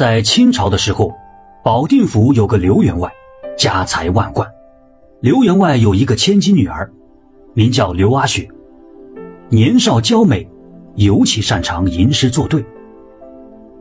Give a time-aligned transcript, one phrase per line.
[0.00, 1.12] 在清朝的时候，
[1.62, 3.12] 保定府有个刘员外，
[3.58, 4.48] 家财万贯。
[5.20, 6.90] 刘员外有一个千金女儿，
[7.52, 8.48] 名叫刘阿雪，
[9.50, 10.48] 年少娇美，
[10.94, 12.64] 尤其擅长吟诗作对。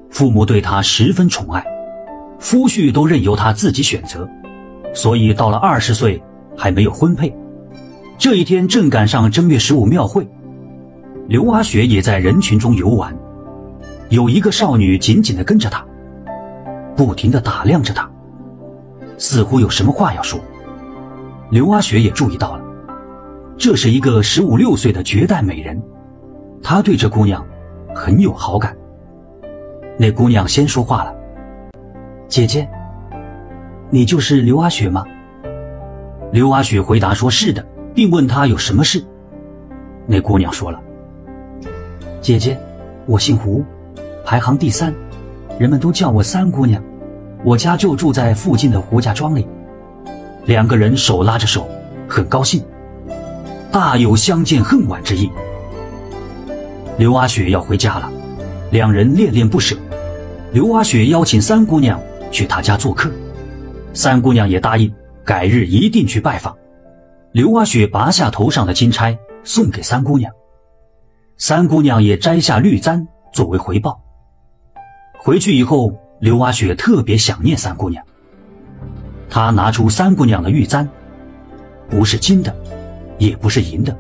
[0.10, 1.66] 父母对她十分宠爱，
[2.38, 4.28] 夫婿都任由她自己选择，
[4.94, 6.22] 所以到了二十岁
[6.58, 7.34] 还没有婚配。
[8.18, 10.28] 这一天正赶上正月十五庙会，
[11.30, 13.18] 刘阿雪也在人群中游玩，
[14.10, 15.86] 有一个少女紧紧地跟着她。
[17.00, 18.12] 不停地打量着他，
[19.18, 20.38] 似乎有什么话要说。
[21.50, 22.64] 刘阿雪也注意到了，
[23.58, 25.82] 这是一个十五六岁的绝代美人，
[26.62, 27.42] 他对这姑娘
[27.96, 28.76] 很有好感。
[29.98, 31.16] 那姑娘先说话了
[32.28, 32.70] ：“姐姐，
[33.90, 35.06] 你就是刘阿雪吗？”
[36.34, 39.02] 刘阿雪回答说：“是的。”并问她有什么事。
[40.06, 40.78] 那姑娘说了
[42.20, 42.60] ：“姐姐，
[43.06, 43.64] 我姓胡，
[44.26, 44.94] 排行第三，
[45.58, 46.84] 人们都叫我三姑娘。”
[47.42, 49.48] 我家就住在附近的胡家庄里，
[50.46, 51.70] 两个人手拉着手，
[52.08, 52.62] 很高兴，
[53.72, 55.30] 大有相见恨晚之意。
[56.98, 58.12] 刘阿雪要回家了，
[58.72, 59.74] 两人恋恋不舍。
[60.52, 61.98] 刘阿雪邀请三姑娘
[62.30, 63.10] 去她家做客，
[63.94, 64.94] 三姑娘也答应，
[65.24, 66.54] 改日一定去拜访。
[67.32, 70.30] 刘阿雪拔下头上的金钗送给三姑娘，
[71.38, 73.98] 三姑娘也摘下绿簪作为回报。
[75.18, 75.98] 回去以后。
[76.20, 78.04] 刘阿雪特别想念三姑娘，
[79.30, 80.88] 她拿出三姑娘的玉簪，
[81.90, 82.54] 不是金的，
[83.18, 83.98] 也不是银的，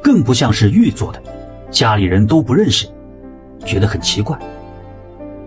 [0.00, 1.20] 更不像是玉做的，
[1.68, 2.86] 家里人都不认识，
[3.66, 4.38] 觉得很奇怪。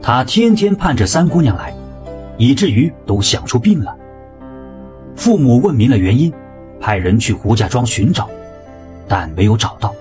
[0.01, 1.73] 她天天盼着三姑娘来，
[2.37, 3.95] 以至于都想出病了。
[5.15, 6.33] 父母问明了原因，
[6.81, 8.29] 派人去胡家庄寻找，
[9.07, 9.95] 但没有找到。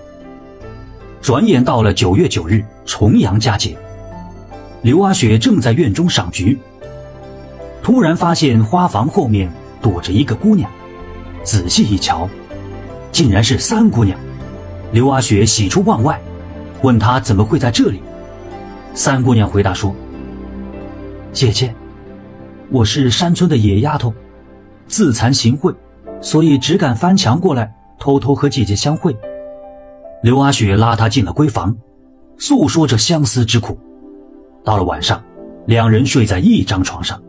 [1.20, 3.76] 转眼到了九月九日，重阳佳节。
[4.82, 6.58] 刘阿雪正在院中赏菊，
[7.82, 10.70] 突然发现花房后面躲着一个姑娘，
[11.42, 12.26] 仔细一瞧，
[13.12, 14.18] 竟然是三姑娘。
[14.90, 16.18] 刘阿雪喜出望外，
[16.80, 18.00] 问她怎么会在这里。
[18.94, 19.94] 三姑娘回答说
[21.30, 21.74] ：“姐姐，
[22.70, 24.14] 我是山村的野丫头，
[24.88, 25.74] 自惭形秽，
[26.22, 29.14] 所以只敢翻墙过来，偷偷和姐姐相会。”
[30.24, 31.76] 刘阿雪拉她进了闺房，
[32.38, 33.78] 诉说着相思之苦。
[34.64, 35.22] 到了晚上，
[35.66, 37.20] 两人睡在一张床上，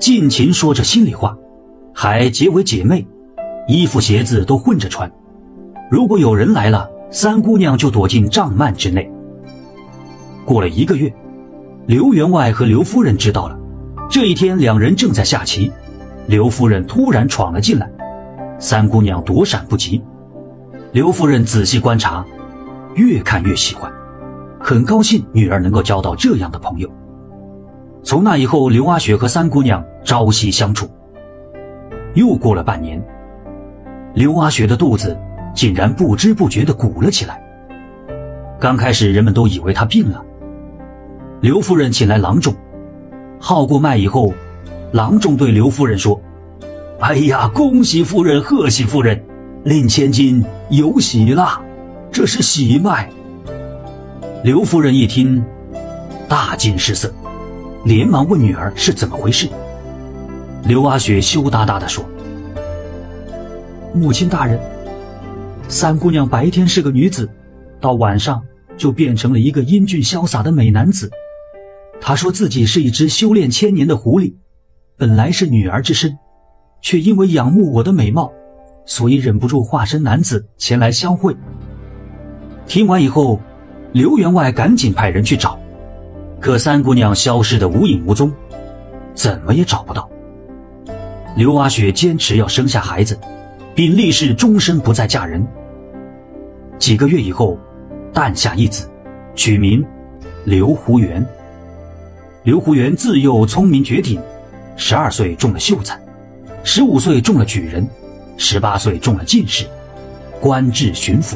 [0.00, 1.36] 尽情说着心里话，
[1.94, 3.06] 还结为姐妹，
[3.68, 5.10] 衣服鞋子都混着穿。
[5.90, 9.10] 如果有人来了，三姑娘就躲进帐幔之内。
[10.44, 11.12] 过了一个月，
[11.86, 13.58] 刘员外和刘夫人知道了。
[14.10, 15.70] 这一天，两人正在下棋，
[16.26, 17.90] 刘夫人突然闯了进来，
[18.58, 20.02] 三姑娘躲闪不及。
[20.92, 22.24] 刘夫人仔细观察，
[22.94, 23.92] 越看越喜欢。
[24.62, 26.88] 很高兴女儿能够交到这样的朋友。
[28.04, 30.88] 从那以后，刘阿雪和三姑娘朝夕相处。
[32.14, 33.02] 又过了半年，
[34.14, 35.18] 刘阿雪的肚子
[35.54, 37.42] 竟然不知不觉地鼓了起来。
[38.60, 40.22] 刚开始，人们都以为她病了。
[41.40, 42.54] 刘夫人请来郎中，
[43.40, 44.32] 号过脉以后，
[44.92, 46.20] 郎中对刘夫人说
[47.00, 49.20] ：“哎呀，恭喜夫人，贺喜夫人，
[49.64, 51.60] 令千金有喜啦，
[52.12, 53.10] 这是喜脉。”
[54.42, 55.40] 刘夫人一听，
[56.28, 57.14] 大惊失色，
[57.84, 59.48] 连忙问女儿是怎么回事。
[60.64, 62.04] 刘阿雪羞答答地说
[63.94, 64.58] ：“母亲大人，
[65.68, 67.30] 三姑娘白天是个女子，
[67.80, 68.42] 到晚上
[68.76, 71.08] 就变成了一个英俊潇洒的美男子。
[72.00, 74.34] 她说自己是一只修炼千年的狐狸，
[74.96, 76.18] 本来是女儿之身，
[76.80, 78.32] 却因为仰慕我的美貌，
[78.86, 81.32] 所以忍不住化身男子前来相会。”
[82.66, 83.38] 听完以后。
[83.92, 85.58] 刘员外赶紧派人去找，
[86.40, 88.32] 可三姑娘消失的无影无踪，
[89.14, 90.08] 怎么也找不到。
[91.36, 93.18] 刘阿雪坚持要生下孩子，
[93.74, 95.46] 并立誓终身不再嫁人。
[96.78, 97.58] 几个月以后，
[98.14, 98.88] 诞下一子，
[99.34, 99.84] 取名
[100.44, 101.24] 刘胡元。
[102.44, 104.18] 刘胡元自幼聪明绝顶，
[104.74, 106.00] 十二岁中了秀才，
[106.64, 107.86] 十五岁中了举人，
[108.38, 109.66] 十八岁中了进士，
[110.40, 111.34] 官至巡抚。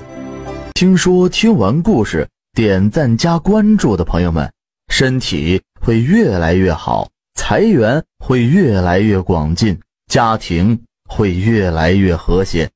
[0.73, 2.27] 听说听完故事。
[2.57, 4.51] 点赞加关注的朋友们，
[4.89, 9.79] 身体会越来越好，财源会越来越广进，
[10.11, 12.67] 家庭会越来越和谐。